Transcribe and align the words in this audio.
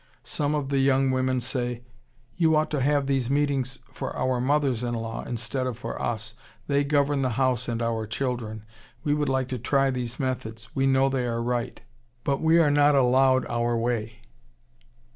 Some 0.23 0.55
of 0.55 0.69
the 0.69 0.79
young 0.79 1.11
women 1.11 1.39
say, 1.41 1.83
"You 2.33 2.55
ought 2.55 2.71
to 2.71 2.81
have 2.81 3.05
these 3.05 3.29
meetings 3.29 3.77
for 3.93 4.15
our 4.17 4.41
mothers 4.41 4.83
in 4.83 4.95
law 4.95 5.23
instead 5.25 5.67
of 5.67 5.77
for 5.77 6.01
us. 6.01 6.33
They 6.65 6.83
govern 6.83 7.21
the 7.21 7.29
house 7.37 7.67
and 7.67 7.83
our 7.83 8.07
children. 8.07 8.65
We 9.03 9.13
would 9.13 9.29
like 9.29 9.47
to 9.49 9.59
try 9.59 9.91
these 9.91 10.19
methods. 10.19 10.75
We 10.75 10.87
know 10.87 11.07
they 11.07 11.27
are 11.27 11.39
right, 11.43 11.81
but 12.23 12.41
we 12.41 12.57
are 12.57 12.71
not 12.71 12.95
allowed 12.95 13.45
our 13.45 13.77
way." 13.77 14.23